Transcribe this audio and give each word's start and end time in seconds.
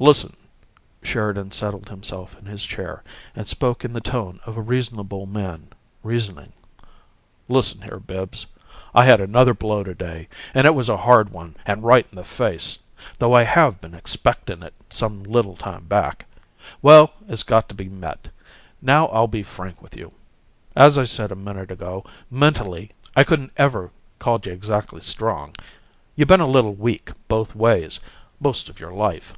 "Listen." 0.00 0.34
Sheridan 1.04 1.52
settled 1.52 1.88
himself 1.88 2.36
in 2.40 2.46
his 2.46 2.64
chair, 2.66 3.04
and 3.36 3.46
spoke 3.46 3.84
in 3.84 3.92
the 3.92 4.00
tone 4.00 4.40
of 4.44 4.56
a 4.56 4.60
reasonable 4.60 5.24
man 5.24 5.68
reasoning. 6.02 6.52
"Listen 7.48 7.80
here, 7.82 8.00
Bibbs. 8.00 8.44
I 8.92 9.04
had 9.04 9.20
another 9.20 9.54
blow 9.54 9.84
to 9.84 9.94
day, 9.94 10.28
and 10.52 10.66
it 10.66 10.74
was 10.74 10.88
a 10.88 10.96
hard 10.96 11.28
one 11.30 11.54
and 11.64 11.84
right 11.84 12.08
in 12.10 12.16
the 12.16 12.24
face, 12.24 12.76
though 13.20 13.34
I 13.34 13.44
HAVE 13.44 13.80
been 13.80 13.94
expectin' 13.94 14.64
it 14.64 14.74
some 14.90 15.22
little 15.22 15.54
time 15.56 15.84
back. 15.84 16.26
Well, 16.82 17.12
it's 17.28 17.44
got 17.44 17.68
to 17.68 17.74
be 17.76 17.88
met. 17.88 18.28
Now 18.82 19.06
I'll 19.06 19.28
be 19.28 19.44
frank 19.44 19.80
with 19.80 19.96
you. 19.96 20.10
As 20.74 20.98
I 20.98 21.04
said 21.04 21.30
a 21.30 21.36
minute 21.36 21.70
ago, 21.70 22.04
mentally 22.32 22.90
I 23.14 23.22
couldn't 23.22 23.52
ever 23.56 23.92
called 24.18 24.44
you 24.44 24.52
exactly 24.52 25.02
strong. 25.02 25.54
You 26.16 26.26
been 26.26 26.40
a 26.40 26.48
little 26.48 26.74
weak 26.74 27.12
both 27.28 27.54
ways, 27.54 28.00
most 28.40 28.68
of 28.68 28.80
your 28.80 28.92
life. 28.92 29.34